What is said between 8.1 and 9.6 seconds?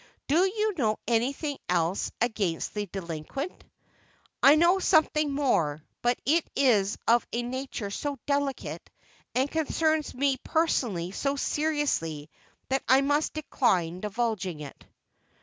delicate, and